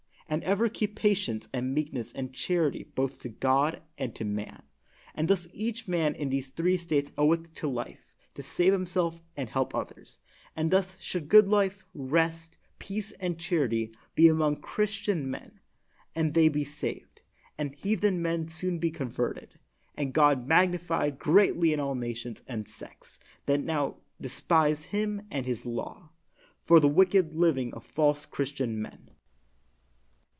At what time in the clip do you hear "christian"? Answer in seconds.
14.61-15.29, 28.25-28.81